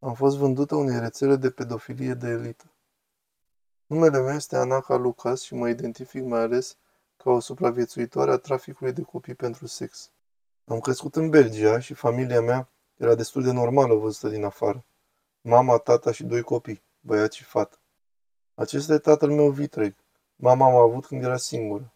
Am 0.00 0.14
fost 0.14 0.36
vândută 0.36 0.74
unei 0.74 1.00
rețele 1.00 1.36
de 1.36 1.50
pedofilie 1.50 2.14
de 2.14 2.28
elită. 2.28 2.64
Numele 3.86 4.20
meu 4.20 4.34
este 4.34 4.56
Anaka 4.56 4.96
Lucas 4.96 5.42
și 5.42 5.54
mă 5.54 5.68
identific 5.68 6.24
mai 6.24 6.40
ales 6.40 6.76
ca 7.16 7.30
o 7.30 7.40
supraviețuitoare 7.40 8.30
a 8.30 8.36
traficului 8.36 8.92
de 8.92 9.02
copii 9.02 9.34
pentru 9.34 9.66
sex. 9.66 10.10
Am 10.64 10.80
crescut 10.80 11.16
în 11.16 11.30
Belgia 11.30 11.78
și 11.78 11.94
familia 11.94 12.40
mea 12.40 12.68
era 12.96 13.14
destul 13.14 13.42
de 13.42 13.52
normală 13.52 13.94
văzută 13.94 14.28
din 14.28 14.44
afară. 14.44 14.84
Mama, 15.40 15.76
tata 15.76 16.12
și 16.12 16.24
doi 16.24 16.42
copii, 16.42 16.82
băiat 17.00 17.32
și 17.32 17.44
fată. 17.44 17.78
Acesta 18.54 18.92
e 18.92 18.98
tatăl 18.98 19.30
meu 19.30 19.50
vitreg. 19.50 19.94
Mama 20.36 20.70
m-a 20.70 20.80
avut 20.80 21.06
când 21.06 21.22
era 21.22 21.36
singură. 21.36 21.92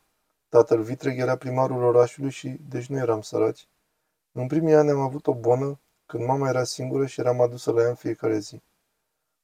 Tatăl 0.48 0.82
vitreg 0.82 1.18
era 1.18 1.36
primarul 1.36 1.82
orașului 1.82 2.30
și 2.30 2.48
deci 2.68 2.86
nu 2.86 2.96
eram 2.96 3.20
săraci. 3.20 3.68
În 4.32 4.46
primii 4.46 4.74
ani 4.74 4.90
am 4.90 5.00
avut 5.00 5.26
o 5.26 5.34
bonă 5.34 5.78
când 6.12 6.26
mama 6.26 6.48
era 6.48 6.64
singură 6.64 7.06
și 7.06 7.20
eram 7.20 7.40
adusă 7.40 7.72
la 7.72 7.82
ea 7.82 7.88
în 7.88 7.94
fiecare 7.94 8.38
zi. 8.38 8.62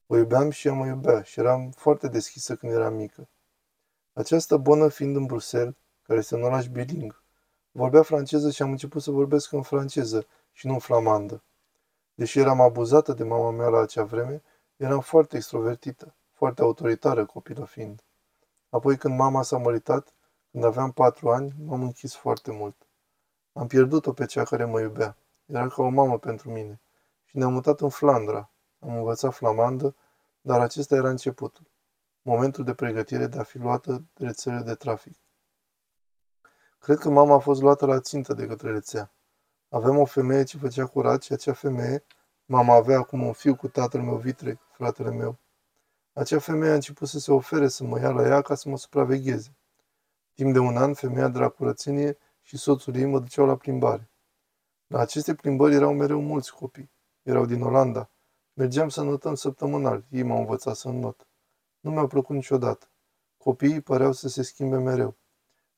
O 0.06 0.16
iubeam 0.16 0.50
și 0.50 0.66
ea 0.66 0.72
mă 0.72 0.86
iubea 0.86 1.22
și 1.22 1.40
eram 1.40 1.70
foarte 1.70 2.08
deschisă 2.08 2.56
când 2.56 2.72
eram 2.72 2.94
mică. 2.94 3.28
Această 4.12 4.56
bonă 4.56 4.88
fiind 4.88 5.16
în 5.16 5.26
Bruxelles, 5.26 5.74
care 6.02 6.18
este 6.18 6.34
un 6.34 6.42
oraș 6.42 6.66
biling, 6.66 7.22
vorbea 7.70 8.02
franceză 8.02 8.50
și 8.50 8.62
am 8.62 8.70
început 8.70 9.02
să 9.02 9.10
vorbesc 9.10 9.52
în 9.52 9.62
franceză 9.62 10.26
și 10.52 10.66
nu 10.66 10.72
în 10.72 10.78
flamandă. 10.78 11.42
Deși 12.14 12.38
eram 12.38 12.60
abuzată 12.60 13.12
de 13.12 13.24
mama 13.24 13.50
mea 13.50 13.68
la 13.68 13.80
acea 13.80 14.04
vreme, 14.04 14.42
eram 14.76 15.00
foarte 15.00 15.36
extrovertită, 15.36 16.14
foarte 16.32 16.62
autoritară 16.62 17.26
copilă 17.26 17.64
fiind. 17.64 18.02
Apoi 18.70 18.96
când 18.96 19.18
mama 19.18 19.42
s-a 19.42 19.58
măritat, 19.58 20.14
când 20.50 20.64
aveam 20.64 20.92
patru 20.92 21.30
ani, 21.30 21.54
m-am 21.64 21.82
închis 21.82 22.14
foarte 22.14 22.52
mult. 22.52 22.76
Am 23.52 23.66
pierdut-o 23.66 24.12
pe 24.12 24.26
cea 24.26 24.42
care 24.42 24.64
mă 24.64 24.80
iubea. 24.80 25.16
Era 25.48 25.68
ca 25.68 25.82
o 25.82 25.88
mamă 25.88 26.18
pentru 26.18 26.50
mine. 26.50 26.80
Și 27.24 27.36
ne-am 27.36 27.52
mutat 27.52 27.80
în 27.80 27.88
Flandra. 27.88 28.50
Am 28.78 28.96
învățat 28.96 29.34
flamandă, 29.34 29.94
dar 30.40 30.60
acesta 30.60 30.94
era 30.94 31.08
începutul. 31.08 31.70
Momentul 32.22 32.64
de 32.64 32.74
pregătire 32.74 33.26
de 33.26 33.38
a 33.38 33.42
fi 33.42 33.58
luată 33.58 34.04
de 34.14 34.26
rețele 34.26 34.60
de 34.60 34.74
trafic. 34.74 35.16
Cred 36.78 36.98
că 36.98 37.10
mama 37.10 37.34
a 37.34 37.38
fost 37.38 37.60
luată 37.60 37.86
la 37.86 38.00
țintă 38.00 38.34
de 38.34 38.46
către 38.46 38.70
rețea. 38.70 39.12
Aveam 39.68 39.98
o 39.98 40.04
femeie 40.04 40.42
ce 40.44 40.58
făcea 40.58 40.86
curat 40.86 41.22
și 41.22 41.32
acea 41.32 41.52
femeie, 41.52 42.04
mama 42.44 42.74
avea 42.74 42.98
acum 42.98 43.22
un 43.22 43.32
fiu 43.32 43.56
cu 43.56 43.68
tatăl 43.68 44.02
meu 44.02 44.16
vitreg, 44.16 44.58
fratele 44.72 45.10
meu. 45.10 45.38
Acea 46.12 46.38
femeie 46.38 46.72
a 46.72 46.74
început 46.74 47.08
să 47.08 47.18
se 47.18 47.32
ofere 47.32 47.68
să 47.68 47.84
mă 47.84 48.00
ia 48.00 48.10
la 48.10 48.26
ea 48.26 48.40
ca 48.40 48.54
să 48.54 48.68
mă 48.68 48.76
supravegheze. 48.76 49.56
Timp 50.34 50.52
de 50.52 50.58
un 50.58 50.76
an, 50.76 50.94
femeia 50.94 51.28
de 51.28 51.38
la 51.38 51.48
curățenie 51.48 52.18
și 52.42 52.56
soțul 52.56 52.96
ei 52.96 53.04
mă 53.04 53.18
duceau 53.18 53.46
la 53.46 53.56
plimbare. 53.56 54.07
La 54.88 55.00
aceste 55.00 55.34
plimbări 55.34 55.74
erau 55.74 55.94
mereu 55.94 56.20
mulți 56.20 56.54
copii. 56.54 56.90
Erau 57.22 57.46
din 57.46 57.62
Olanda. 57.62 58.10
Mergeam 58.52 58.88
să 58.88 59.02
notăm 59.02 59.34
săptămânal. 59.34 60.04
Ei 60.10 60.22
m-au 60.22 60.38
învățat 60.38 60.76
să 60.76 60.88
not. 60.88 61.28
Nu 61.80 61.90
mi-au 61.90 62.06
plăcut 62.06 62.34
niciodată. 62.34 62.90
Copiii 63.36 63.80
păreau 63.80 64.12
să 64.12 64.28
se 64.28 64.42
schimbe 64.42 64.76
mereu. 64.76 65.16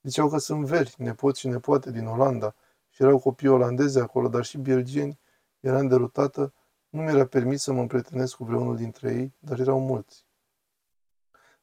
Ziceau 0.03 0.29
că 0.29 0.39
sunt 0.39 0.67
veri, 0.67 0.95
nepoți 0.99 1.41
și 1.41 1.49
nepoate 1.49 1.91
din 1.91 2.07
Olanda 2.07 2.55
și 2.89 3.03
erau 3.03 3.19
copii 3.19 3.49
olandezi 3.49 3.99
acolo, 3.99 4.29
dar 4.29 4.45
și 4.45 4.59
belgieni. 4.59 5.21
Eram 5.61 5.87
derutată. 5.87 6.55
Nu 6.89 7.03
mi-era 7.03 7.27
permis 7.27 7.63
să 7.63 7.73
mă 7.73 7.81
împrietenesc 7.81 8.37
cu 8.37 8.45
vreunul 8.45 8.77
dintre 8.77 9.13
ei, 9.13 9.35
dar 9.39 9.59
erau 9.59 9.81
mulți. 9.81 10.27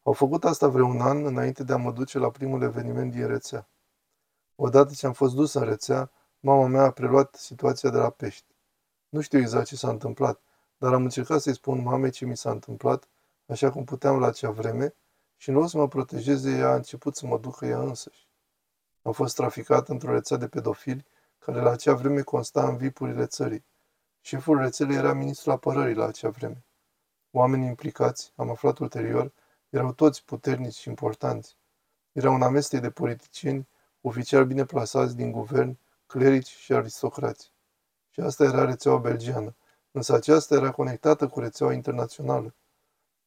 Au 0.04 0.14
făcut 0.14 0.44
asta 0.44 0.68
vreun 0.68 1.02
an 1.02 1.26
înainte 1.26 1.64
de 1.64 1.74
a 1.74 1.78
mă 1.78 1.92
duce 1.92 2.18
la 2.18 2.32
primul 2.32 2.62
eveniment 2.62 3.12
din 3.12 3.28
rețea. 3.28 3.70
Odată 4.56 4.94
ce 4.94 5.06
am 5.06 5.14
fost 5.14 5.36
dus 5.36 5.54
în 5.54 5.64
rețea, 5.64 6.12
Mama 6.40 6.68
mea 6.68 6.84
a 6.84 6.92
preluat 6.92 7.36
situația 7.36 7.90
de 7.90 7.98
la 7.98 8.10
pești. 8.10 8.46
Nu 9.10 9.22
știu 9.22 9.40
exact 9.40 9.66
ce 9.66 9.76
s-a 9.76 9.90
întâmplat, 9.90 10.42
dar 10.78 10.94
am 10.94 11.04
încercat 11.04 11.42
să-i 11.42 11.54
spun 11.54 11.82
mamei 11.82 12.12
ce 12.12 12.26
mi 12.26 12.38
s-a 12.38 12.52
întâmplat, 12.52 13.08
așa 13.46 13.72
cum 13.72 13.84
puteam 13.84 14.20
la 14.20 14.28
acea 14.28 14.50
vreme, 14.50 14.94
și 15.38 15.50
în 15.50 15.56
loc 15.56 15.70
să 15.70 15.78
mă 15.78 15.88
protejeze, 15.88 16.50
ea 16.50 16.70
a 16.70 16.76
început 16.76 17.16
să 17.16 17.26
mă 17.26 17.38
ducă 17.38 17.66
ea 17.66 17.80
însăși. 17.80 18.28
Am 19.02 19.12
fost 19.12 19.36
traficat 19.36 19.90
într-o 19.90 20.12
rețea 20.12 20.38
de 20.38 20.48
pedofili, 20.48 21.06
care 21.40 21.62
la 21.62 21.72
acea 21.72 21.94
vreme 21.94 22.22
consta 22.22 22.68
în 22.68 22.78
vipurile 22.78 23.26
țării. 23.26 23.66
Șeful 24.22 24.58
rețelei 24.58 24.96
era 24.96 25.14
ministrul 25.14 25.52
apărării 25.52 25.96
la 25.96 26.06
acea 26.06 26.30
vreme. 26.30 26.64
Oamenii 27.32 27.68
implicați, 27.68 28.34
am 28.36 28.50
aflat 28.50 28.78
ulterior, 28.78 29.32
erau 29.70 29.94
toți 29.94 30.26
puternici 30.26 30.74
și 30.74 30.90
importanți. 30.90 31.58
Era 32.12 32.30
un 32.30 32.42
amestec 32.42 32.82
de 32.82 32.90
politicieni, 32.90 33.68
oficiali 34.02 34.46
bine 34.46 34.66
plasați 34.66 35.16
din 35.16 35.32
guvern, 35.32 35.78
clerici 36.08 36.48
și 36.48 36.74
aristocrați. 36.74 37.52
Și 38.10 38.20
asta 38.20 38.44
era 38.44 38.66
rețeaua 38.66 38.98
belgiană, 38.98 39.56
însă 39.92 40.14
aceasta 40.14 40.56
era 40.56 40.72
conectată 40.72 41.28
cu 41.28 41.40
rețeaua 41.40 41.74
internațională. 41.74 42.56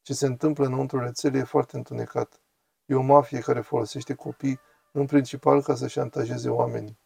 Ce 0.02 0.14
se 0.14 0.26
întâmplă 0.26 0.66
înăuntru 0.66 0.98
rețelei 0.98 1.40
e 1.40 1.44
foarte 1.44 1.76
întunecat. 1.76 2.40
E 2.84 2.94
o 2.94 3.02
mafie 3.02 3.40
care 3.40 3.60
folosește 3.60 4.14
copii 4.14 4.60
în 4.92 5.06
principal 5.06 5.62
ca 5.62 5.74
să 5.74 5.86
șantajeze 5.86 6.48
oamenii. 6.48 6.98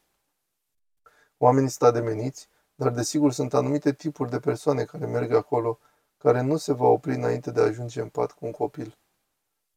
Oamenii 1.38 1.68
sunt 1.68 1.88
ademeniți, 1.88 2.48
dar 2.74 2.92
desigur 2.92 3.32
sunt 3.32 3.54
anumite 3.54 3.92
tipuri 3.92 4.30
de 4.30 4.38
persoane 4.38 4.84
care 4.84 5.06
merg 5.06 5.32
acolo, 5.32 5.78
care 6.18 6.40
nu 6.40 6.56
se 6.56 6.72
va 6.72 6.86
opri 6.86 7.14
înainte 7.14 7.50
de 7.50 7.60
a 7.60 7.64
ajunge 7.64 8.00
în 8.00 8.08
pat 8.08 8.32
cu 8.32 8.44
un 8.44 8.52
copil. 8.52 8.98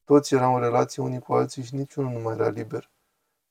Toți 0.03 0.33
erau 0.33 0.55
în 0.55 0.61
relație 0.61 1.03
unii 1.03 1.19
cu 1.19 1.33
alții 1.33 1.63
și 1.63 1.75
niciunul 1.75 2.11
nu 2.11 2.19
mai 2.19 2.33
era 2.33 2.49
liber. 2.49 2.89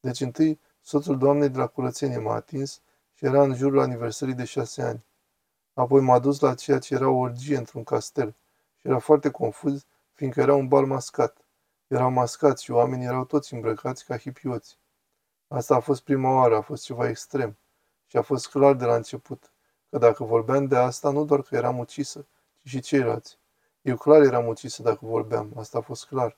Deci 0.01 0.21
întâi 0.21 0.61
Soțul 0.89 1.19
doamnei 1.19 1.49
de 1.49 1.59
la 1.59 1.67
curățenie 1.67 2.19
m-a 2.19 2.35
atins 2.35 2.81
și 3.15 3.25
era 3.25 3.43
în 3.43 3.55
jurul 3.55 3.81
aniversării 3.81 4.35
de 4.35 4.45
șase 4.45 4.83
ani. 4.83 5.05
Apoi 5.75 6.01
m-a 6.01 6.19
dus 6.19 6.41
la 6.41 6.55
ceea 6.55 6.79
ce 6.79 6.95
era 6.95 7.09
o 7.09 7.17
orgie 7.17 7.57
într-un 7.57 7.85
castel 7.85 8.35
și 8.77 8.87
era 8.87 8.99
foarte 8.99 9.31
confuz, 9.31 9.85
fiindcă 10.13 10.41
era 10.41 10.55
un 10.55 10.69
bal 10.69 10.87
mascat. 10.87 11.37
Erau 11.87 12.11
mascați 12.11 12.65
și 12.65 12.71
oamenii 12.71 13.07
erau 13.07 13.25
toți 13.25 13.55
îmbrăcați 13.55 14.05
ca 14.05 14.17
hipioți. 14.17 14.79
Asta 15.49 15.75
a 15.75 15.81
fost 15.81 16.03
prima 16.03 16.35
oară, 16.35 16.57
a 16.57 16.61
fost 16.61 16.85
ceva 16.85 17.09
extrem. 17.09 17.57
Și 18.07 18.17
a 18.17 18.23
fost 18.23 18.49
clar 18.49 18.75
de 18.75 18.85
la 18.85 18.95
început, 18.95 19.51
că 19.91 19.99
dacă 19.99 20.25
vorbeam 20.25 20.67
de 20.67 20.77
asta, 20.77 21.11
nu 21.11 21.25
doar 21.25 21.43
că 21.43 21.55
eram 21.57 21.79
ucisă, 21.79 22.27
ci 22.63 22.69
și 22.69 22.81
ceilalți. 22.81 23.39
Eu 23.83 23.97
clar 23.97 24.23
eram 24.23 24.47
ucisă 24.47 24.83
dacă 24.83 24.99
vorbeam, 25.03 25.53
asta 25.57 25.79
a 25.79 25.81
fost 25.81 26.07
clar. 26.07 26.37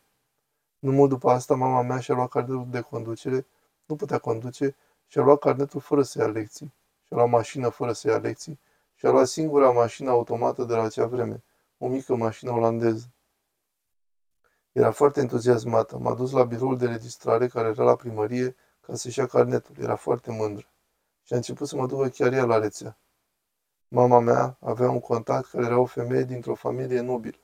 Nu 0.78 0.92
mult 0.92 1.10
după 1.10 1.30
asta, 1.30 1.54
mama 1.54 1.82
mea 1.82 2.00
și-a 2.00 2.14
luat 2.14 2.28
cartelul 2.28 2.66
de 2.70 2.80
conducere 2.80 3.46
nu 3.88 3.96
putea 3.96 4.18
conduce 4.18 4.76
și 5.06 5.18
a 5.18 5.22
luat 5.22 5.38
carnetul 5.38 5.80
fără 5.80 6.02
să 6.02 6.18
ia 6.18 6.26
lecții. 6.26 6.74
Și 7.04 7.12
a 7.12 7.16
luat 7.16 7.28
mașină 7.28 7.68
fără 7.68 7.92
să 7.92 8.08
ia 8.08 8.18
lecții 8.18 8.60
și 8.94 9.06
a 9.06 9.10
luat 9.10 9.26
singura 9.26 9.70
mașină 9.70 10.10
automată 10.10 10.64
de 10.64 10.74
la 10.74 10.82
acea 10.82 11.06
vreme, 11.06 11.42
o 11.78 11.88
mică 11.88 12.14
mașină 12.14 12.50
olandeză. 12.50 13.12
Era 14.72 14.90
foarte 14.90 15.20
entuziasmată. 15.20 15.98
M-a 15.98 16.14
dus 16.14 16.30
la 16.30 16.44
biroul 16.44 16.78
de 16.78 16.86
registrare 16.86 17.46
care 17.48 17.68
era 17.68 17.84
la 17.84 17.96
primărie 17.96 18.56
ca 18.80 18.94
să-și 18.94 19.18
ia 19.18 19.26
carnetul. 19.26 19.74
Era 19.78 19.96
foarte 19.96 20.30
mândră. 20.30 20.66
Și 21.22 21.32
a 21.32 21.36
început 21.36 21.68
să 21.68 21.76
mă 21.76 21.86
ducă 21.86 22.08
chiar 22.08 22.32
ea 22.32 22.44
la 22.44 22.58
rețea. 22.58 22.98
Mama 23.88 24.20
mea 24.20 24.56
avea 24.60 24.90
un 24.90 25.00
contact 25.00 25.50
care 25.50 25.64
era 25.64 25.78
o 25.78 25.84
femeie 25.84 26.24
dintr-o 26.24 26.54
familie 26.54 27.00
nobilă. 27.00 27.38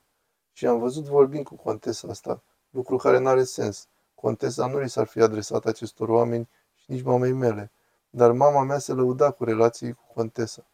Și 0.52 0.66
am 0.66 0.78
văzut 0.78 1.04
vorbind 1.04 1.44
cu 1.44 1.56
contesa 1.56 2.08
asta, 2.08 2.42
lucru 2.70 2.96
care 2.96 3.18
n-are 3.18 3.44
sens. 3.44 3.88
Contesa 4.24 4.66
nu 4.66 4.78
li 4.78 4.88
s-ar 4.88 5.06
fi 5.06 5.20
adresat 5.20 5.64
acestor 5.64 6.08
oameni 6.08 6.48
și 6.74 6.90
nici 6.90 7.02
mamei 7.02 7.32
mele, 7.32 7.70
dar 8.10 8.32
mama 8.32 8.62
mea 8.62 8.78
se 8.78 8.92
lăuda 8.92 9.30
cu 9.30 9.44
relații 9.44 9.92
cu 9.92 10.02
contesa. 10.14 10.66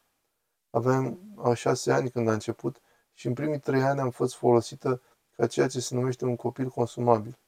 Aveam 0.71 1.19
a 1.43 1.55
șase 1.55 1.93
ani 1.93 2.10
când 2.10 2.28
a 2.28 2.33
început 2.33 2.81
și 3.12 3.27
în 3.27 3.34
primii 3.34 3.59
trei 3.59 3.83
ani 3.83 4.00
am 4.00 4.10
fost 4.10 4.34
folosită 4.34 5.03
ca 5.37 5.47
ceea 5.47 5.69
ce 5.69 5.81
se 5.81 5.94
numește 5.94 6.25
un 6.25 6.37
copil 6.37 6.69
consumabil. 6.69 7.39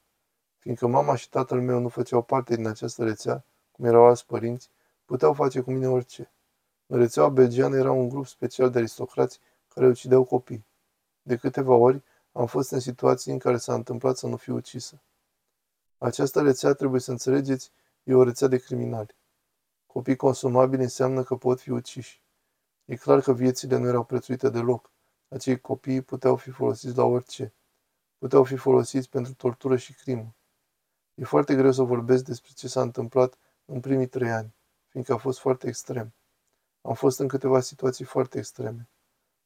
Fiindcă 0.58 0.86
mama 0.86 1.14
și 1.14 1.28
tatăl 1.28 1.60
meu 1.60 1.78
nu 1.80 1.88
făceau 1.88 2.22
parte 2.22 2.56
din 2.56 2.66
această 2.66 3.04
rețea, 3.04 3.44
cum 3.72 3.84
erau 3.84 4.04
alți 4.04 4.26
părinți, 4.26 4.70
puteau 5.04 5.32
face 5.32 5.60
cu 5.60 5.70
mine 5.70 5.88
orice. 5.88 6.32
În 6.86 6.98
rețeaua 6.98 7.28
belgiană 7.28 7.76
era 7.76 7.92
un 7.92 8.08
grup 8.08 8.26
special 8.26 8.70
de 8.70 8.78
aristocrați 8.78 9.40
care 9.68 9.86
ucideau 9.86 10.24
copii. 10.24 10.66
De 11.22 11.36
câteva 11.36 11.74
ori 11.74 12.02
am 12.32 12.46
fost 12.46 12.70
în 12.70 12.80
situații 12.80 13.32
în 13.32 13.38
care 13.38 13.56
s-a 13.56 13.74
întâmplat 13.74 14.16
să 14.16 14.26
nu 14.26 14.36
fiu 14.36 14.54
ucisă. 14.54 15.02
Această 16.02 16.42
rețea, 16.42 16.72
trebuie 16.72 17.00
să 17.00 17.10
înțelegeți, 17.10 17.72
e 18.02 18.14
o 18.14 18.22
rețea 18.22 18.48
de 18.48 18.58
criminali. 18.58 19.16
Copii 19.86 20.16
consumabili 20.16 20.82
înseamnă 20.82 21.22
că 21.22 21.36
pot 21.36 21.60
fi 21.60 21.70
uciși. 21.70 22.22
E 22.84 22.96
clar 22.96 23.20
că 23.20 23.32
viețile 23.32 23.76
nu 23.76 23.86
erau 23.86 24.04
prețuite 24.04 24.48
deloc. 24.48 24.90
Acei 25.28 25.60
copii 25.60 26.02
puteau 26.02 26.36
fi 26.36 26.50
folosiți 26.50 26.96
la 26.96 27.04
orice. 27.04 27.54
Puteau 28.18 28.44
fi 28.44 28.56
folosiți 28.56 29.08
pentru 29.08 29.34
tortură 29.34 29.76
și 29.76 29.94
crimă. 29.94 30.34
E 31.14 31.24
foarte 31.24 31.54
greu 31.54 31.72
să 31.72 31.82
vorbesc 31.82 32.24
despre 32.24 32.50
ce 32.54 32.68
s-a 32.68 32.80
întâmplat 32.80 33.38
în 33.64 33.80
primii 33.80 34.06
trei 34.06 34.30
ani, 34.30 34.54
fiindcă 34.88 35.12
a 35.12 35.16
fost 35.16 35.38
foarte 35.38 35.68
extrem. 35.68 36.14
Am 36.80 36.94
fost 36.94 37.18
în 37.18 37.28
câteva 37.28 37.60
situații 37.60 38.04
foarte 38.04 38.38
extreme. 38.38 38.88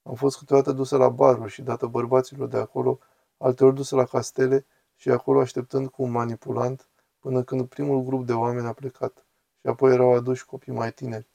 Am 0.02 0.14
fost 0.14 0.38
câteodată 0.38 0.72
dusă 0.72 0.96
la 0.96 1.08
baruri 1.08 1.52
și 1.52 1.62
dată 1.62 1.86
bărbaților 1.86 2.48
de 2.48 2.56
acolo, 2.56 2.98
alteori 3.36 3.74
dusă 3.74 3.96
la 3.96 4.04
castele 4.04 4.66
și 4.96 5.10
acolo 5.10 5.40
așteptând 5.40 5.88
cu 5.88 6.02
un 6.02 6.10
manipulant 6.10 6.88
până 7.18 7.42
când 7.42 7.68
primul 7.68 8.02
grup 8.02 8.26
de 8.26 8.32
oameni 8.32 8.66
a 8.66 8.72
plecat 8.72 9.26
și 9.60 9.66
apoi 9.66 9.92
erau 9.92 10.14
aduși 10.14 10.44
copii 10.44 10.72
mai 10.72 10.92
tineri. 10.92 11.28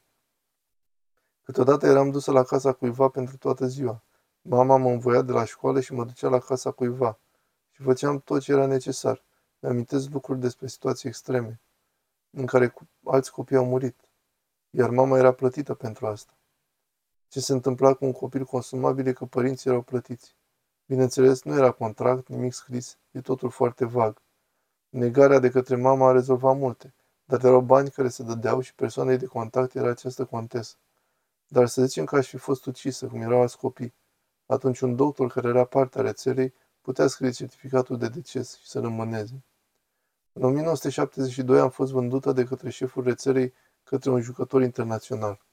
Câteodată 1.43 1.85
eram 1.85 2.11
dusă 2.11 2.31
la 2.31 2.43
casa 2.43 2.73
cuiva 2.73 3.09
pentru 3.09 3.37
toată 3.37 3.65
ziua. 3.65 4.03
Mama 4.41 4.77
mă 4.77 4.89
învoia 4.89 5.21
de 5.21 5.31
la 5.31 5.45
școală 5.45 5.79
și 5.79 5.93
mă 5.93 6.05
ducea 6.05 6.29
la 6.29 6.39
casa 6.39 6.71
cuiva. 6.71 7.19
Și 7.71 7.81
făceam 7.81 8.19
tot 8.19 8.41
ce 8.41 8.51
era 8.51 8.65
necesar. 8.65 9.23
Mi-amintesc 9.59 10.09
lucruri 10.09 10.39
despre 10.39 10.67
situații 10.67 11.09
extreme, 11.09 11.61
în 12.29 12.45
care 12.45 12.73
alți 13.03 13.31
copii 13.31 13.55
au 13.55 13.65
murit. 13.65 13.95
Iar 14.69 14.89
mama 14.89 15.17
era 15.17 15.33
plătită 15.33 15.73
pentru 15.73 16.07
asta. 16.07 16.33
Ce 17.27 17.39
se 17.39 17.53
întâmpla 17.53 17.93
cu 17.93 18.05
un 18.05 18.11
copil 18.11 18.43
consumabil 18.43 19.07
e 19.07 19.13
că 19.13 19.25
părinții 19.25 19.69
erau 19.69 19.81
plătiți. 19.81 20.35
Bineînțeles, 20.91 21.43
nu 21.43 21.53
era 21.53 21.71
contract, 21.71 22.27
nimic 22.27 22.53
scris, 22.53 22.97
e 23.11 23.21
totul 23.21 23.49
foarte 23.49 23.85
vag. 23.85 24.21
Negarea 24.89 25.39
de 25.39 25.49
către 25.49 25.75
mama 25.75 26.07
a 26.07 26.11
rezolvat 26.11 26.57
multe, 26.57 26.93
dar 27.25 27.43
erau 27.43 27.61
bani 27.61 27.89
care 27.89 28.09
se 28.09 28.23
dădeau 28.23 28.61
și 28.61 28.75
persoanei 28.75 29.17
de 29.17 29.25
contact 29.25 29.75
era 29.75 29.89
această 29.89 30.25
contesă. 30.25 30.75
Dar 31.47 31.67
să 31.67 31.85
zicem 31.85 32.05
că 32.05 32.15
aș 32.15 32.27
fi 32.27 32.37
fost 32.37 32.65
ucisă, 32.65 33.07
cum 33.07 33.21
erau 33.21 33.41
alți 33.41 33.57
copii. 33.57 33.93
Atunci 34.45 34.79
un 34.79 34.95
doctor 34.95 35.31
care 35.31 35.47
era 35.47 35.63
parte 35.63 35.99
a 35.99 36.01
rețelei 36.01 36.53
putea 36.81 37.07
scrie 37.07 37.31
certificatul 37.31 37.97
de 37.97 38.07
deces 38.07 38.57
și 38.57 38.67
să 38.67 38.79
rămâneze. 38.79 39.43
În 40.33 40.43
1972 40.43 41.59
am 41.59 41.69
fost 41.69 41.91
vândută 41.91 42.31
de 42.31 42.43
către 42.43 42.69
șeful 42.69 43.03
rețelei 43.03 43.53
către 43.83 44.09
un 44.09 44.21
jucător 44.21 44.61
internațional. 44.61 45.45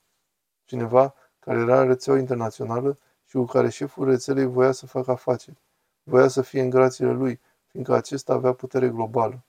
Cineva 0.64 1.14
care 1.38 1.58
era 1.58 1.80
în 1.80 1.86
rețeaua 1.86 2.18
internațională 2.18 2.98
și 3.28 3.36
cu 3.36 3.44
care 3.44 3.68
șeful 3.68 4.04
rețelei 4.04 4.46
voia 4.46 4.72
să 4.72 4.86
facă 4.86 5.10
afaceri. 5.10 5.56
Voia 6.02 6.28
să 6.28 6.42
fie 6.42 6.60
în 6.60 6.70
grațiile 6.70 7.12
lui, 7.12 7.40
fiindcă 7.66 7.94
acesta 7.94 8.32
avea 8.32 8.52
putere 8.52 8.88
globală. 8.88 9.44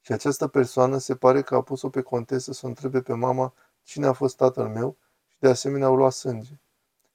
Și 0.00 0.12
această 0.12 0.46
persoană 0.46 0.98
se 0.98 1.16
pare 1.16 1.42
că 1.42 1.54
a 1.54 1.62
pus-o 1.62 1.88
pe 1.88 2.00
contesă 2.00 2.52
să 2.52 2.60
o 2.64 2.68
întrebe 2.68 3.00
pe 3.00 3.12
mama 3.12 3.54
cine 3.82 4.06
a 4.06 4.12
fost 4.12 4.36
tatăl 4.36 4.68
meu 4.68 4.96
și 5.26 5.36
de 5.38 5.48
asemenea 5.48 5.86
au 5.86 5.96
luat 5.96 6.12
sânge. 6.12 6.60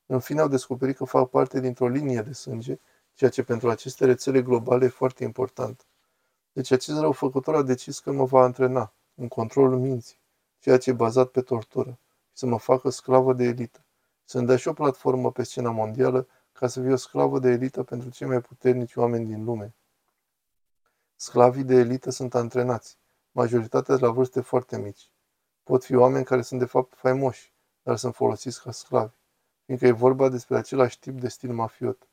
În 0.05 0.19
fine 0.19 0.41
au 0.41 0.47
descoperit 0.47 0.95
că 0.95 1.05
fac 1.05 1.29
parte 1.29 1.59
dintr-o 1.59 1.87
linie 1.87 2.21
de 2.21 2.33
sânge, 2.33 2.79
ceea 3.13 3.29
ce 3.29 3.43
pentru 3.43 3.69
aceste 3.69 4.05
rețele 4.05 4.41
globale 4.41 4.85
e 4.85 4.89
foarte 4.89 5.23
important. 5.23 5.85
Deci 6.53 6.71
acest 6.71 6.99
răufăcător 6.99 7.55
a 7.55 7.61
decis 7.61 7.99
că 7.99 8.11
mă 8.11 8.25
va 8.25 8.41
antrena 8.41 8.93
în 9.15 9.27
controlul 9.27 9.79
minții, 9.79 10.19
ceea 10.59 10.77
ce 10.77 10.89
e 10.89 10.93
bazat 10.93 11.27
pe 11.27 11.41
tortură, 11.41 11.89
și 11.89 12.37
să 12.37 12.45
mă 12.45 12.59
facă 12.59 12.89
sclavă 12.89 13.33
de 13.33 13.43
elită. 13.43 13.83
Să-mi 14.31 14.45
dea 14.45 14.55
și 14.55 14.67
o 14.67 14.73
platformă 14.73 15.31
pe 15.31 15.43
scena 15.43 15.71
mondială 15.71 16.27
ca 16.51 16.67
să 16.67 16.81
fiu 16.81 16.91
o 16.91 16.95
sclavă 16.95 17.39
de 17.39 17.49
elită 17.49 17.83
pentru 17.83 18.09
cei 18.09 18.27
mai 18.27 18.41
puternici 18.41 18.95
oameni 18.95 19.25
din 19.25 19.43
lume. 19.43 19.75
Sclavii 21.15 21.63
de 21.63 21.75
elită 21.75 22.09
sunt 22.09 22.35
antrenați, 22.35 22.97
majoritatea 23.31 23.95
de 23.95 24.05
la 24.05 24.11
vârste 24.11 24.41
foarte 24.41 24.77
mici. 24.77 25.11
Pot 25.63 25.83
fi 25.83 25.95
oameni 25.95 26.25
care 26.25 26.41
sunt 26.41 26.59
de 26.59 26.65
fapt 26.65 26.93
faimoși, 26.95 27.53
dar 27.83 27.97
sunt 27.97 28.15
folosiți 28.15 28.63
ca 28.63 28.71
sclavi, 28.71 29.15
fiindcă 29.65 29.87
e 29.87 29.91
vorba 29.91 30.29
despre 30.29 30.57
același 30.57 30.99
tip 30.99 31.19
de 31.19 31.27
stil 31.27 31.53
mafiot. 31.53 32.07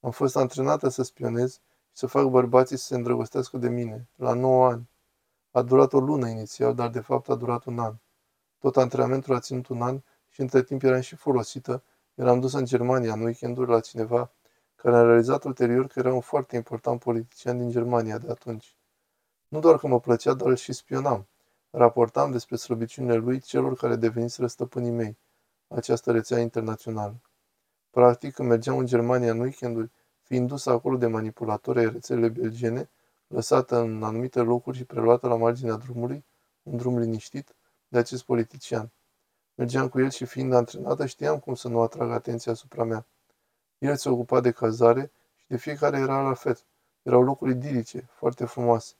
Am 0.00 0.10
fost 0.10 0.36
antrenată 0.36 0.88
să 0.88 1.02
spionez 1.02 1.52
și 1.52 1.60
să 1.92 2.06
fac 2.06 2.24
bărbații 2.24 2.76
să 2.76 2.84
se 2.84 2.94
îndrăgostească 2.94 3.56
de 3.56 3.68
mine, 3.68 4.08
la 4.14 4.32
9 4.32 4.66
ani. 4.66 4.90
A 5.50 5.62
durat 5.62 5.92
o 5.92 5.98
lună 5.98 6.28
inițial, 6.28 6.74
dar 6.74 6.88
de 6.88 7.00
fapt 7.00 7.28
a 7.28 7.34
durat 7.34 7.64
un 7.64 7.78
an. 7.78 7.94
Tot 8.58 8.76
antrenamentul 8.76 9.34
a 9.34 9.40
ținut 9.40 9.66
un 9.66 9.82
an 9.82 10.00
și 10.36 10.42
între 10.42 10.62
timp 10.62 10.82
eram 10.82 11.00
și 11.00 11.16
folosită, 11.16 11.82
eram 12.14 12.40
dus 12.40 12.52
în 12.52 12.64
Germania 12.64 13.12
în 13.12 13.20
weekenduri 13.20 13.70
la 13.70 13.80
cineva 13.80 14.30
care 14.74 14.96
a 14.96 15.02
realizat 15.02 15.44
ulterior 15.44 15.86
că 15.86 15.98
era 15.98 16.14
un 16.14 16.20
foarte 16.20 16.56
important 16.56 17.00
politician 17.00 17.58
din 17.58 17.70
Germania 17.70 18.18
de 18.18 18.30
atunci. 18.30 18.76
Nu 19.48 19.60
doar 19.60 19.78
că 19.78 19.86
mă 19.86 20.00
plăcea, 20.00 20.34
dar 20.34 20.48
îl 20.48 20.56
și 20.56 20.72
spionam. 20.72 21.26
Raportam 21.70 22.30
despre 22.30 22.56
slăbiciunile 22.56 23.14
lui 23.14 23.40
celor 23.40 23.76
care 23.76 23.96
deveniseră 23.96 24.46
stăpânii 24.46 24.90
mei, 24.90 25.18
această 25.68 26.12
rețea 26.12 26.38
internațională. 26.38 27.20
Practic, 27.90 28.34
când 28.34 28.48
mergeam 28.48 28.78
în 28.78 28.86
Germania 28.86 29.30
în 29.30 29.40
weekenduri, 29.40 29.90
fiind 30.22 30.48
dus 30.48 30.66
acolo 30.66 30.96
de 30.96 31.06
manipulatori 31.06 31.78
ai 31.78 31.90
rețelele 31.90 32.28
belgiene, 32.28 32.88
lăsată 33.26 33.78
în 33.78 34.02
anumite 34.02 34.40
locuri 34.40 34.76
și 34.76 34.84
preluată 34.84 35.28
la 35.28 35.36
marginea 35.36 35.74
drumului, 35.74 36.24
un 36.62 36.76
drum 36.76 36.98
liniștit, 36.98 37.54
de 37.88 37.98
acest 37.98 38.24
politician. 38.24 38.90
Mergeam 39.58 39.88
cu 39.88 40.00
el 40.00 40.10
și 40.10 40.24
fiind 40.24 40.52
antrenată, 40.52 41.06
știam 41.06 41.38
cum 41.38 41.54
să 41.54 41.68
nu 41.68 41.80
atrag 41.80 42.10
atenția 42.10 42.52
asupra 42.52 42.84
mea. 42.84 43.06
El 43.78 43.96
se 43.96 44.08
ocupa 44.08 44.40
de 44.40 44.50
cazare 44.50 45.10
și 45.36 45.44
de 45.46 45.56
fiecare 45.56 45.98
era 45.98 46.22
la 46.22 46.34
fel. 46.34 46.58
Erau 47.02 47.22
locuri 47.22 47.50
idilice, 47.50 48.08
foarte 48.12 48.44
frumoase. 48.44 48.94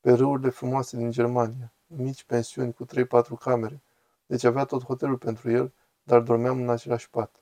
Pe 0.00 0.12
râurile 0.12 0.50
frumoase 0.50 0.96
din 0.96 1.10
Germania, 1.10 1.72
mici 1.86 2.24
pensiuni 2.24 2.72
cu 2.72 2.86
3-4 2.86 2.88
camere. 3.40 3.82
Deci 4.26 4.44
avea 4.44 4.64
tot 4.64 4.84
hotelul 4.84 5.16
pentru 5.16 5.50
el, 5.50 5.72
dar 6.02 6.20
dormeam 6.20 6.60
în 6.60 6.70
același 6.70 7.10
pat. 7.10 7.40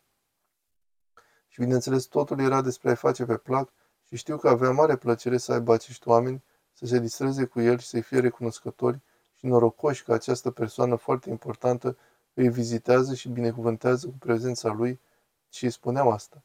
Și 1.49 1.60
bineînțeles, 1.60 2.05
totul 2.05 2.40
era 2.40 2.60
despre 2.60 2.88
a-i 2.88 2.96
face 2.96 3.25
pe 3.25 3.37
plac 3.37 3.72
și 4.05 4.17
știu 4.17 4.37
că 4.37 4.49
avea 4.49 4.70
mare 4.70 4.96
plăcere 4.96 5.37
să 5.37 5.52
aibă 5.52 5.72
acești 5.72 6.08
oameni, 6.08 6.43
să 6.72 6.87
se 6.87 6.99
distreze 6.99 7.44
cu 7.44 7.60
el 7.60 7.78
și 7.78 7.87
să-i 7.87 8.02
fie 8.02 8.20
recunoscători 8.20 9.00
și 9.34 9.46
norocoși 9.46 10.05
că 10.05 10.12
această 10.12 10.50
persoană 10.50 10.94
foarte 10.94 11.31
importantă 11.31 11.96
îi 12.34 12.48
vizitează 12.48 13.14
și 13.14 13.28
binecuvântează 13.28 14.06
cu 14.06 14.14
prezența 14.19 14.69
lui 14.69 15.00
și 15.48 15.64
îi 15.64 15.70
spuneau 15.70 16.10
asta. 16.10 16.42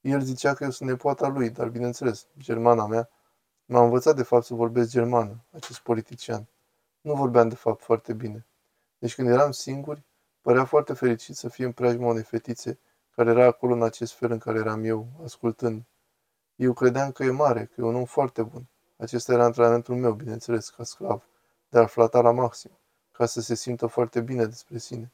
El 0.00 0.20
zicea 0.20 0.54
că 0.54 0.64
eu 0.64 0.70
sunt 0.70 0.88
nepoata 0.88 1.28
lui, 1.28 1.50
dar 1.50 1.68
bineînțeles, 1.68 2.26
germana 2.38 2.86
mea 2.86 3.08
m-a 3.64 3.82
învățat 3.82 4.16
de 4.16 4.22
fapt 4.22 4.44
să 4.44 4.54
vorbesc 4.54 4.90
germană, 4.90 5.44
acest 5.50 5.78
politician. 5.78 6.48
Nu 7.00 7.14
vorbeam 7.14 7.48
de 7.48 7.54
fapt 7.54 7.82
foarte 7.82 8.12
bine. 8.12 8.46
Deci 8.98 9.14
când 9.14 9.28
eram 9.28 9.50
singuri, 9.50 10.04
părea 10.40 10.64
foarte 10.64 10.92
fericit 10.92 11.36
să 11.36 11.48
fie 11.48 11.64
în 11.64 11.72
preajma 11.72 12.06
unei 12.06 12.22
fetițe 12.22 12.78
care 13.10 13.30
era 13.30 13.46
acolo 13.46 13.74
în 13.74 13.82
acest 13.82 14.12
fel 14.12 14.30
în 14.30 14.38
care 14.38 14.58
eram 14.58 14.84
eu, 14.84 15.06
ascultând. 15.24 15.84
Eu 16.56 16.72
credeam 16.72 17.10
că 17.12 17.24
e 17.24 17.30
mare, 17.30 17.64
că 17.64 17.80
e 17.80 17.84
un 17.84 17.94
om 17.94 18.04
foarte 18.04 18.42
bun. 18.42 18.68
Acesta 18.96 19.32
era 19.32 19.44
antrenamentul 19.44 19.96
meu, 19.96 20.12
bineînțeles, 20.12 20.70
ca 20.70 20.84
sclav, 20.84 21.28
de 21.68 21.78
a-l 21.78 21.86
flata 21.86 22.20
la 22.20 22.30
maxim, 22.30 22.78
ca 23.12 23.26
să 23.26 23.40
se 23.40 23.54
simtă 23.54 23.86
foarte 23.86 24.20
bine 24.20 24.44
despre 24.44 24.78
sine. 24.78 25.12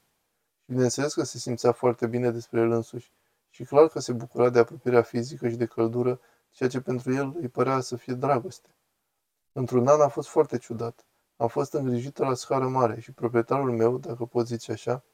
Și 0.64 0.72
bineînțeles 0.72 1.14
că 1.14 1.22
se 1.22 1.38
simțea 1.38 1.72
foarte 1.72 2.06
bine 2.06 2.30
despre 2.30 2.60
el 2.60 2.70
însuși 2.70 3.12
și 3.50 3.64
clar 3.64 3.88
că 3.88 4.00
se 4.00 4.12
bucura 4.12 4.50
de 4.50 4.58
apropierea 4.58 5.02
fizică 5.02 5.48
și 5.48 5.56
de 5.56 5.66
căldură, 5.66 6.20
ceea 6.50 6.68
ce 6.68 6.80
pentru 6.80 7.12
el 7.12 7.34
îi 7.40 7.48
părea 7.48 7.80
să 7.80 7.96
fie 7.96 8.14
dragoste. 8.14 8.68
Într-un 9.52 9.86
an 9.86 10.00
a 10.00 10.08
fost 10.08 10.28
foarte 10.28 10.58
ciudat. 10.58 11.04
Am 11.36 11.48
fost 11.48 11.72
îngrijită 11.72 12.24
la 12.24 12.34
scară 12.34 12.68
mare 12.68 13.00
și 13.00 13.12
proprietarul 13.12 13.70
meu, 13.70 13.98
dacă 13.98 14.24
pot 14.24 14.46
zice 14.46 14.72
așa, 14.72 15.04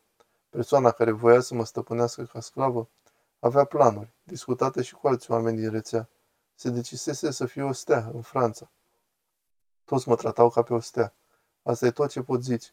persoana 0.49 0.91
care 0.91 1.11
voia 1.11 1.41
să 1.41 1.55
mă 1.55 1.65
stăpânească 1.65 2.23
ca 2.23 2.41
sclavă, 2.41 2.89
avea 3.39 3.65
planuri, 3.65 4.13
discutate 4.23 4.83
și 4.83 4.95
cu 4.95 5.09
alți 5.09 5.31
oameni 5.31 5.57
din 5.57 5.71
rețea. 5.71 6.09
Se 6.55 6.71
decisese 6.71 7.31
să 7.31 7.47
fie 7.47 7.63
o 7.63 7.73
stea 7.73 8.11
în 8.13 8.21
Franța. 8.21 8.71
Toți 9.85 10.09
mă 10.09 10.17
tratau 10.17 10.51
ca 10.51 10.63
pe 10.63 10.75
o 10.75 10.81
stea. 10.81 11.15
Asta 11.63 11.87
e 11.87 11.91
tot 11.91 12.11
ce 12.11 12.23
pot 12.23 12.43
zice. 12.43 12.71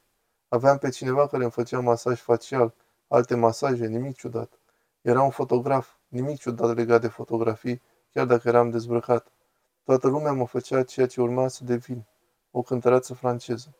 Aveam 0.48 0.78
pe 0.78 0.90
cineva 0.90 1.28
care 1.28 1.44
îmi 1.44 1.52
făcea 1.52 1.80
masaj 1.80 2.20
facial, 2.20 2.74
alte 3.08 3.36
masaje, 3.36 3.86
nimic 3.86 4.16
ciudat. 4.16 4.60
Era 5.02 5.22
un 5.22 5.30
fotograf, 5.30 5.96
nimic 6.08 6.40
ciudat 6.40 6.76
legat 6.76 7.02
de 7.02 7.08
fotografii, 7.08 7.82
chiar 8.12 8.26
dacă 8.26 8.48
eram 8.48 8.70
dezbrăcat. 8.70 9.32
Toată 9.84 10.08
lumea 10.08 10.32
mă 10.32 10.46
făcea 10.46 10.84
ceea 10.84 11.08
ce 11.08 11.22
urma 11.22 11.48
să 11.48 11.64
devin, 11.64 12.06
o 12.52 12.62
cântăreață 12.62 13.14
franceză. 13.14 13.76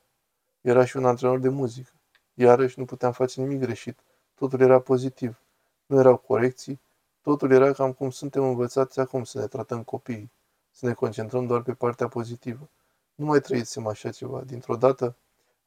Era 0.62 0.86
și 0.86 0.98
un 0.98 1.06
antrenor 1.06 1.40
de 1.40 1.50
muzică. 1.50 1.92
Iarăși 2.34 2.80
nu 2.80 2.86
puteam 2.86 3.12
face 3.12 3.42
nimic 3.42 3.60
greșit. 3.60 4.00
Totul 4.36 4.62
era 4.62 4.80
pozitiv. 4.80 5.42
Nu 5.86 6.00
erau 6.00 6.18
corecții. 6.18 6.82
Totul 7.22 7.52
era 7.52 7.72
cam 7.72 7.94
cum 7.94 8.10
suntem 8.10 8.44
învățați 8.44 9.00
acum 9.00 9.24
să 9.24 9.40
ne 9.40 9.48
tratăm 9.48 9.84
copiii. 9.84 10.32
Să 10.72 10.86
ne 10.86 10.94
concentrăm 10.94 11.46
doar 11.46 11.62
pe 11.62 11.74
partea 11.74 12.08
pozitivă. 12.08 12.70
Nu 13.16 13.26
mai 13.26 13.40
trăisem 13.40 13.88
așa 13.88 14.10
ceva. 14.12 14.42
Dintr-o 14.42 14.76
dată, 14.76 15.16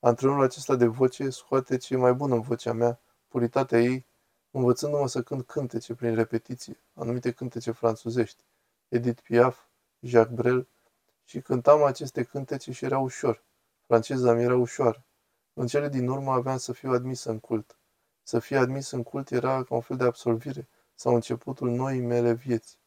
antrenorul 0.00 0.42
acesta 0.42 0.76
de 0.76 0.86
voce 0.86 1.30
scoate 1.30 1.76
ce 1.76 1.94
e 1.94 1.96
mai 1.96 2.12
bun 2.12 2.32
în 2.32 2.40
vocea 2.40 2.72
mea, 2.72 3.00
puritatea 3.28 3.80
ei, 3.80 4.06
învățându-mă 4.50 5.08
să 5.08 5.22
cânt 5.22 5.46
cântece 5.46 5.94
prin 5.94 6.14
repetiție, 6.14 6.80
anumite 6.94 7.32
cântece 7.32 7.70
franțuzești, 7.70 8.44
Edith 8.88 9.22
Piaf, 9.22 9.58
Jacques 10.00 10.36
Brel, 10.36 10.68
și 11.24 11.40
cântam 11.40 11.82
aceste 11.82 12.22
cântece 12.22 12.72
și 12.72 12.84
era 12.84 12.98
ușor. 12.98 13.42
Franceza 13.86 14.32
mi 14.32 14.42
era 14.42 14.56
ușoară. 14.56 15.04
În 15.52 15.66
cele 15.66 15.88
din 15.88 16.08
urmă 16.08 16.32
aveam 16.32 16.56
să 16.56 16.72
fiu 16.72 16.90
admis 16.90 17.24
în 17.24 17.38
cult. 17.38 17.78
Să 18.22 18.38
fie 18.38 18.56
admis 18.56 18.90
în 18.90 19.02
cult 19.02 19.30
era 19.30 19.62
ca 19.62 19.74
un 19.74 19.80
fel 19.80 19.96
de 19.96 20.04
absolvire 20.04 20.68
sau 20.94 21.14
începutul 21.14 21.70
noii 21.70 22.00
mele 22.00 22.32
vieți. 22.32 22.78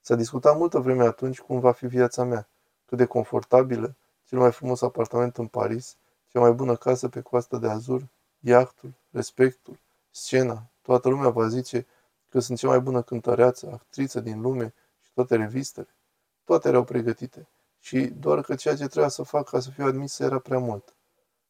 S-a 0.00 0.14
discutat 0.14 0.56
multă 0.56 0.78
vreme 0.78 1.04
atunci 1.04 1.40
cum 1.40 1.60
va 1.60 1.72
fi 1.72 1.86
viața 1.86 2.24
mea, 2.24 2.48
cât 2.84 2.98
de 2.98 3.06
confortabilă, 3.06 3.96
cel 4.32 4.40
mai 4.40 4.52
frumos 4.52 4.82
apartament 4.82 5.36
în 5.36 5.46
Paris, 5.46 5.96
cea 6.28 6.40
mai 6.40 6.52
bună 6.52 6.76
casă 6.76 7.08
pe 7.08 7.20
coasta 7.20 7.58
de 7.58 7.68
Azur, 7.68 8.08
iahtul, 8.40 8.94
respectul, 9.10 9.78
scena, 10.10 10.70
toată 10.82 11.08
lumea 11.08 11.28
va 11.28 11.48
zice 11.48 11.86
că 12.28 12.40
sunt 12.40 12.58
cea 12.58 12.68
mai 12.68 12.80
bună 12.80 13.02
cântăreață, 13.02 13.70
actriță 13.72 14.20
din 14.20 14.40
lume 14.40 14.74
și 15.00 15.10
toate 15.14 15.36
revistele. 15.36 15.94
Toate 16.44 16.68
erau 16.68 16.84
pregătite 16.84 17.48
și 17.78 18.06
doar 18.06 18.40
că 18.40 18.54
ceea 18.54 18.76
ce 18.76 18.86
trebuia 18.86 19.08
să 19.08 19.22
fac 19.22 19.48
ca 19.48 19.60
să 19.60 19.70
fiu 19.70 19.84
admis 19.84 20.18
era 20.18 20.38
prea 20.38 20.58
mult. 20.58 20.94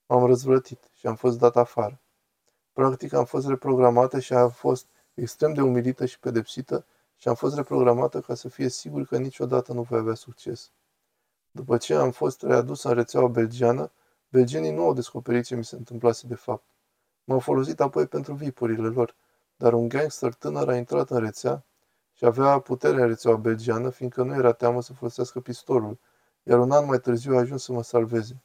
M-am 0.06 0.26
răzvrătit 0.26 0.90
și 0.94 1.06
am 1.06 1.14
fost 1.14 1.38
dat 1.38 1.56
afară. 1.56 2.00
Practic 2.72 3.12
am 3.12 3.24
fost 3.24 3.48
reprogramată 3.48 4.20
și 4.20 4.32
am 4.32 4.50
fost 4.50 4.86
extrem 5.14 5.52
de 5.52 5.60
umilită 5.60 6.06
și 6.06 6.18
pedepsită 6.18 6.84
și 7.16 7.28
am 7.28 7.34
fost 7.34 7.54
reprogramată 7.54 8.20
ca 8.20 8.34
să 8.34 8.48
fie 8.48 8.68
sigur 8.68 9.04
că 9.04 9.18
niciodată 9.18 9.72
nu 9.72 9.82
voi 9.82 9.98
avea 9.98 10.14
succes. 10.14 10.70
După 11.54 11.76
ce 11.76 11.94
am 11.94 12.10
fost 12.10 12.42
readus 12.42 12.82
în 12.82 12.94
rețeaua 12.94 13.28
belgiană, 13.28 13.90
belgenii 14.28 14.70
nu 14.70 14.82
au 14.82 14.92
descoperit 14.92 15.44
ce 15.44 15.54
mi 15.54 15.64
se 15.64 15.76
întâmplase 15.76 16.26
de 16.26 16.34
fapt. 16.34 16.64
M-au 17.24 17.38
folosit 17.38 17.80
apoi 17.80 18.06
pentru 18.06 18.34
vipurile 18.34 18.88
lor, 18.88 19.14
dar 19.56 19.72
un 19.72 19.88
gangster 19.88 20.34
tânăr 20.34 20.68
a 20.68 20.76
intrat 20.76 21.10
în 21.10 21.18
rețea 21.18 21.64
și 22.12 22.24
avea 22.24 22.58
putere 22.58 23.00
în 23.00 23.06
rețeaua 23.06 23.36
belgiană, 23.36 23.88
fiindcă 23.88 24.22
nu 24.22 24.34
era 24.34 24.52
teamă 24.52 24.82
să 24.82 24.92
folosească 24.92 25.40
pistolul, 25.40 25.98
iar 26.42 26.58
un 26.58 26.70
an 26.70 26.86
mai 26.86 26.98
târziu 26.98 27.34
a 27.34 27.38
ajuns 27.38 27.62
să 27.62 27.72
mă 27.72 27.82
salveze. 27.82 28.42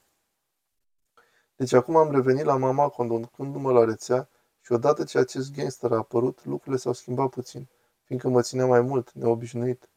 Deci 1.55 1.73
acum 1.73 1.95
am 1.95 2.11
revenit 2.11 2.43
la 2.45 2.57
mama 2.57 2.87
conducându-mă 2.87 3.71
la 3.71 3.83
rețea 3.83 4.29
și 4.61 4.71
odată 4.71 5.03
ce 5.03 5.17
acest 5.17 5.53
gangster 5.55 5.91
a 5.91 5.97
apărut, 5.97 6.45
lucrurile 6.45 6.77
s-au 6.77 6.93
schimbat 6.93 7.29
puțin, 7.29 7.67
fiindcă 8.03 8.29
mă 8.29 8.41
ținea 8.41 8.65
mai 8.65 8.81
mult, 8.81 9.11
neobișnuit. 9.11 9.89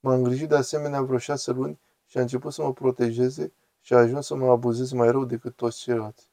M-a 0.00 0.14
îngrijit 0.14 0.48
de 0.48 0.56
asemenea 0.56 1.02
vreo 1.02 1.18
șase 1.18 1.50
luni 1.50 1.78
și 2.14 2.20
a 2.20 2.22
început 2.22 2.52
să 2.52 2.62
mă 2.62 2.72
protejeze 2.72 3.52
și 3.80 3.94
a 3.94 3.98
ajuns 3.98 4.26
să 4.26 4.34
mă 4.34 4.50
abuzeze 4.50 4.94
mai 4.94 5.10
rău 5.10 5.24
decât 5.24 5.56
toți 5.56 5.78
ceilalți. 5.78 6.28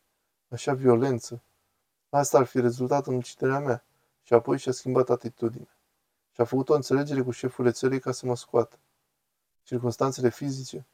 Așa 0.50 0.74
violență. 0.74 1.42
Asta 2.10 2.38
ar 2.38 2.46
fi 2.46 2.60
rezultat 2.60 3.08
în 3.08 3.16
uciderea 3.16 3.60
mea 3.60 3.86
și 4.24 4.34
apoi 4.34 4.58
și-a 4.58 4.72
schimbat 4.72 5.10
atitudinea. 5.10 5.78
Și 6.32 6.42
a 6.42 6.44
făcut 6.44 6.70
o 6.70 6.74
înțelegere 6.74 7.22
cu 7.22 7.32
șeful 7.32 7.66
rețelei 7.66 8.00
ca 8.00 8.12
să 8.12 8.26
mă 8.26 8.36
scoată. 8.36 8.80
Circunstanțele 9.64 10.30
fizice. 10.30 10.86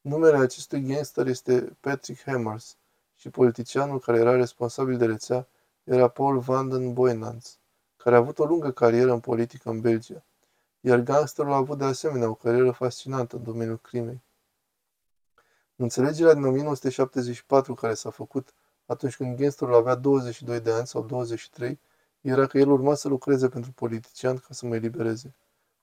Numele 0.00 0.36
acestui 0.36 0.82
gangster 0.82 1.26
este 1.26 1.76
Patrick 1.80 2.22
Hammers 2.22 2.76
și 3.14 3.30
politicianul 3.30 4.00
care 4.00 4.18
era 4.18 4.36
responsabil 4.36 4.96
de 4.96 5.06
rețea 5.06 5.46
era 5.84 6.08
Paul 6.08 6.38
van 6.38 6.68
den 6.68 6.92
Boynans, 6.92 7.58
care 7.96 8.14
a 8.14 8.18
avut 8.18 8.38
o 8.38 8.44
lungă 8.44 8.70
carieră 8.70 9.12
în 9.12 9.20
politică 9.20 9.70
în 9.70 9.80
Belgia, 9.80 10.24
iar 10.80 10.98
gangsterul 10.98 11.52
a 11.52 11.56
avut 11.56 11.78
de 11.78 11.84
asemenea 11.84 12.28
o 12.28 12.34
carieră 12.34 12.70
fascinantă 12.70 13.36
în 13.36 13.42
domeniul 13.42 13.78
crimei. 13.78 14.22
Înțelegerea 15.82 16.34
din 16.34 16.44
1974 16.44 17.74
care 17.74 17.94
s-a 17.94 18.10
făcut 18.10 18.54
atunci 18.86 19.16
când 19.16 19.36
gangsterul 19.36 19.74
avea 19.74 19.94
22 19.94 20.60
de 20.60 20.72
ani 20.72 20.86
sau 20.86 21.02
23, 21.02 21.80
era 22.20 22.46
că 22.46 22.58
el 22.58 22.70
urma 22.70 22.94
să 22.94 23.08
lucreze 23.08 23.48
pentru 23.48 23.72
politician 23.72 24.36
ca 24.36 24.46
să 24.50 24.66
mă 24.66 24.74
elibereze. 24.74 25.34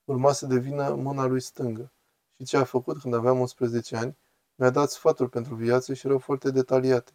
Urma 0.04 0.32
să 0.32 0.46
devină 0.46 0.94
mâna 0.94 1.26
lui 1.26 1.40
stângă. 1.40 1.92
Și 2.36 2.44
ce 2.44 2.56
a 2.56 2.64
făcut 2.64 3.00
când 3.00 3.14
aveam 3.14 3.40
11 3.40 3.96
ani? 3.96 4.16
Mi-a 4.54 4.70
dat 4.70 4.90
sfaturi 4.90 5.28
pentru 5.30 5.54
viață 5.54 5.94
și 5.94 6.06
erau 6.06 6.18
foarte 6.18 6.50
detaliate. 6.50 7.12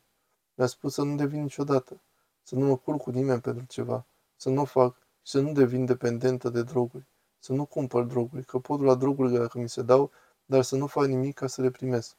Mi-a 0.54 0.68
spus 0.68 0.94
să 0.94 1.02
nu 1.02 1.16
devin 1.16 1.42
niciodată, 1.42 2.02
să 2.44 2.56
nu 2.56 2.66
mă 2.66 2.78
culc 2.78 3.02
cu 3.02 3.10
nimeni 3.10 3.42
pentru 3.42 3.66
ceva, 3.66 4.06
să 4.36 4.50
nu 4.50 4.66
fac 4.66 4.98
și 5.22 5.32
să 5.32 5.40
nu 5.40 5.52
devin 5.52 5.86
dependentă 5.86 6.50
de 6.50 6.64
droguri, 6.64 7.06
să 7.40 7.54
nu 7.54 7.66
cumpăr 7.66 8.04
droguri, 8.04 8.46
că 8.46 8.60
pot 8.60 8.80
lua 8.80 8.96
droguri 8.96 9.34
dacă 9.34 9.60
mi 9.60 9.70
se 9.70 9.82
dau, 9.82 10.12
dar 10.46 10.62
să 10.62 10.76
nu 10.76 10.88
fac 10.88 11.06
nimic 11.06 11.36
ca 11.36 11.48
să 11.48 11.62
le 11.62 11.70
primesc. 11.70 12.16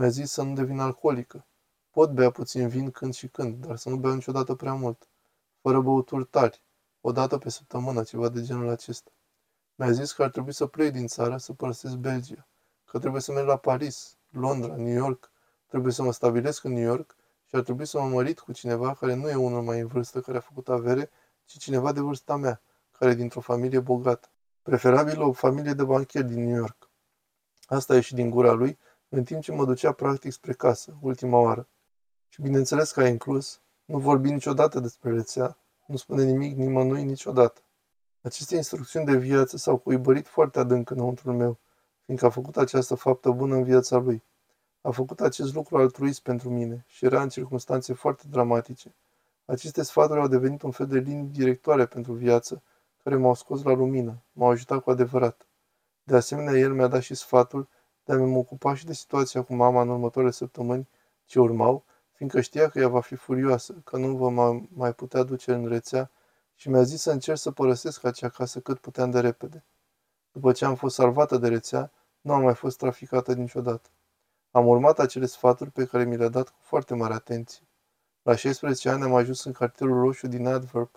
Mi-a 0.00 0.08
zis 0.08 0.30
să 0.30 0.42
nu 0.42 0.54
devin 0.54 0.78
alcoolică. 0.78 1.46
Pot 1.90 2.10
bea 2.10 2.30
puțin 2.30 2.68
vin 2.68 2.90
când 2.90 3.14
și 3.14 3.28
când, 3.28 3.66
dar 3.66 3.76
să 3.76 3.88
nu 3.88 3.96
beau 3.96 4.14
niciodată 4.14 4.54
prea 4.54 4.74
mult. 4.74 5.08
Fără 5.60 5.80
băuturi 5.80 6.24
tari, 6.24 6.62
o 7.00 7.12
dată 7.12 7.38
pe 7.38 7.50
săptămână, 7.50 8.02
ceva 8.02 8.28
de 8.28 8.42
genul 8.42 8.68
acesta. 8.68 9.10
Mi-a 9.74 9.90
zis 9.90 10.12
că 10.12 10.22
ar 10.22 10.30
trebui 10.30 10.52
să 10.52 10.66
plec 10.66 10.92
din 10.92 11.06
țară, 11.06 11.36
să 11.36 11.52
părăsesc 11.52 11.94
Belgia, 11.94 12.48
că 12.84 12.98
trebuie 12.98 13.20
să 13.20 13.32
merg 13.32 13.46
la 13.46 13.56
Paris, 13.56 14.16
Londra, 14.28 14.76
New 14.76 14.94
York, 14.94 15.30
trebuie 15.66 15.92
să 15.92 16.02
mă 16.02 16.12
stabilesc 16.12 16.64
în 16.64 16.72
New 16.72 16.84
York 16.84 17.16
și 17.44 17.54
ar 17.56 17.62
trebui 17.62 17.86
să 17.86 18.00
mă 18.00 18.08
mărit 18.08 18.40
cu 18.40 18.52
cineva 18.52 18.94
care 18.94 19.14
nu 19.14 19.28
e 19.28 19.34
unul 19.34 19.62
mai 19.62 19.80
în 19.80 19.86
vârstă 19.86 20.20
care 20.20 20.36
a 20.36 20.40
făcut 20.40 20.68
avere, 20.68 21.10
ci 21.44 21.58
cineva 21.58 21.92
de 21.92 22.00
vârsta 22.00 22.36
mea, 22.36 22.60
care 22.98 23.10
e 23.10 23.14
dintr-o 23.14 23.40
familie 23.40 23.80
bogată. 23.80 24.28
Preferabil 24.62 25.22
o 25.22 25.32
familie 25.32 25.72
de 25.72 25.84
banchieri 25.84 26.26
din 26.26 26.44
New 26.44 26.56
York. 26.56 26.90
Asta 27.66 27.92
a 27.92 27.96
ieșit 27.96 28.14
din 28.14 28.30
gura 28.30 28.52
lui, 28.52 28.78
în 29.12 29.24
timp 29.24 29.42
ce 29.42 29.52
mă 29.52 29.64
ducea 29.64 29.92
practic 29.92 30.32
spre 30.32 30.52
casă, 30.52 30.96
ultima 31.00 31.38
oară. 31.38 31.68
Și 32.28 32.42
bineînțeles 32.42 32.92
că 32.92 33.00
a 33.00 33.08
inclus, 33.08 33.60
nu 33.84 33.98
vorbi 33.98 34.30
niciodată 34.30 34.80
despre 34.80 35.10
rețea, 35.10 35.58
nu 35.86 35.96
spune 35.96 36.24
nimic 36.24 36.56
nimănui 36.56 37.04
niciodată. 37.04 37.60
Aceste 38.20 38.56
instrucțiuni 38.56 39.06
de 39.06 39.16
viață 39.16 39.56
s-au 39.56 39.76
cuibărit 39.76 40.28
foarte 40.28 40.58
adânc 40.58 40.90
înăuntrul 40.90 41.34
meu, 41.34 41.58
fiindcă 42.04 42.26
a 42.26 42.30
făcut 42.30 42.56
această 42.56 42.94
faptă 42.94 43.30
bună 43.30 43.54
în 43.54 43.62
viața 43.62 43.96
lui. 43.96 44.22
A 44.80 44.90
făcut 44.90 45.20
acest 45.20 45.54
lucru 45.54 45.76
altruist 45.76 46.20
pentru 46.20 46.50
mine 46.50 46.84
și 46.88 47.04
era 47.04 47.22
în 47.22 47.28
circunstanțe 47.28 47.92
foarte 47.92 48.24
dramatice. 48.30 48.94
Aceste 49.44 49.82
sfaturi 49.82 50.20
au 50.20 50.28
devenit 50.28 50.62
un 50.62 50.70
fel 50.70 50.86
de 50.86 50.98
linii 50.98 51.30
directoare 51.32 51.86
pentru 51.86 52.12
viață, 52.12 52.62
care 53.02 53.16
m-au 53.16 53.34
scos 53.34 53.62
la 53.62 53.72
lumină, 53.72 54.22
m-au 54.32 54.50
ajutat 54.50 54.82
cu 54.82 54.90
adevărat. 54.90 55.46
De 56.02 56.16
asemenea, 56.16 56.58
el 56.58 56.72
mi-a 56.72 56.86
dat 56.86 57.02
și 57.02 57.14
sfatul 57.14 57.68
de 58.16 58.22
a 58.22 58.26
mă 58.26 58.38
ocupa 58.38 58.74
și 58.74 58.86
de 58.86 58.92
situația 58.92 59.42
cu 59.42 59.54
mama 59.54 59.82
în 59.82 59.88
următoarele 59.88 60.32
săptămâni 60.32 60.88
ce 61.24 61.40
urmau, 61.40 61.84
fiindcă 62.12 62.40
știa 62.40 62.68
că 62.68 62.78
ea 62.78 62.88
va 62.88 63.00
fi 63.00 63.14
furioasă, 63.14 63.74
că 63.84 63.96
nu 63.96 64.16
vă 64.16 64.60
mai 64.74 64.94
putea 64.94 65.22
duce 65.22 65.52
în 65.52 65.66
rețea 65.66 66.10
și 66.54 66.68
mi-a 66.68 66.82
zis 66.82 67.02
să 67.02 67.10
încerc 67.10 67.38
să 67.38 67.50
părăsesc 67.50 68.04
acea 68.04 68.28
casă 68.28 68.60
cât 68.60 68.78
puteam 68.78 69.10
de 69.10 69.20
repede. 69.20 69.64
După 70.32 70.52
ce 70.52 70.64
am 70.64 70.74
fost 70.74 70.94
salvată 70.94 71.36
de 71.36 71.48
rețea, 71.48 71.92
nu 72.20 72.32
am 72.32 72.42
mai 72.42 72.54
fost 72.54 72.78
traficată 72.78 73.34
niciodată. 73.34 73.88
Am 74.50 74.66
urmat 74.66 74.98
acele 74.98 75.26
sfaturi 75.26 75.70
pe 75.70 75.84
care 75.84 76.04
mi 76.04 76.16
le-a 76.16 76.28
dat 76.28 76.48
cu 76.48 76.58
foarte 76.60 76.94
mare 76.94 77.14
atenție. 77.14 77.66
La 78.22 78.34
16 78.34 78.88
ani 78.88 79.02
am 79.02 79.14
ajuns 79.14 79.44
în 79.44 79.52
cartierul 79.52 80.00
roșu 80.00 80.26
din 80.26 80.46
Adverb 80.46 80.90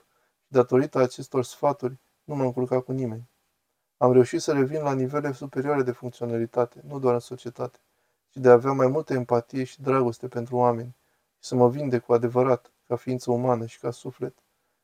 și 0.46 0.52
datorită 0.52 1.00
acestor 1.00 1.44
sfaturi 1.44 1.98
nu 2.24 2.36
m-am 2.36 2.52
culcat 2.52 2.84
cu 2.84 2.92
nimeni. 2.92 3.30
Am 4.04 4.12
reușit 4.12 4.42
să 4.42 4.54
revin 4.54 4.82
la 4.82 4.94
nivele 4.94 5.32
superioare 5.32 5.84
de 5.84 5.92
funcționalitate, 5.92 6.82
nu 6.88 7.00
doar 7.00 7.14
în 7.14 7.20
societate, 7.20 7.80
ci 8.30 8.38
de 8.38 8.50
a 8.50 8.52
avea 8.52 8.72
mai 8.72 8.88
multă 8.88 9.14
empatie 9.14 9.64
și 9.64 9.82
dragoste 9.82 10.28
pentru 10.28 10.56
oameni 10.56 10.96
și 11.40 11.48
să 11.48 11.56
mă 11.56 11.70
vinde 11.70 12.00
cu 12.00 12.14
adevărat, 12.14 12.72
ca 12.88 12.96
ființă 12.96 13.32
umană 13.32 13.66
și 13.66 13.80
ca 13.80 13.92
suflet. 13.92 14.38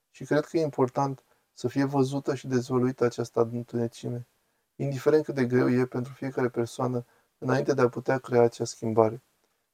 Și 0.10 0.26
cred 0.26 0.46
că 0.46 0.58
e 0.58 0.62
important 0.62 1.24
să 1.54 1.68
fie 1.68 1.84
văzută 1.84 2.36
și 2.36 2.48
dezvăluită 2.48 3.04
această 3.04 3.50
întunecime, 3.52 4.28
indiferent 4.76 5.24
cât 5.24 5.36
de 5.36 5.46
greu 5.46 5.70
e 5.70 5.86
pentru 5.86 6.14
fiecare 6.14 6.50
persoană 6.50 7.06
înainte 7.38 7.74
de 7.74 7.82
a 7.82 7.90
putea 7.90 8.18
crea 8.18 8.42
acea 8.42 8.66
schimbare. 8.66 9.24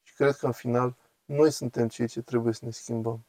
Și 0.02 0.14
cred 0.14 0.36
că 0.36 0.46
în 0.46 0.52
final 0.52 0.96
noi 1.26 1.52
suntem 1.52 1.88
cei 1.88 2.08
ce 2.08 2.22
trebuie 2.22 2.54
să 2.54 2.66
ne 2.66 2.72
schimbăm. 2.72 3.26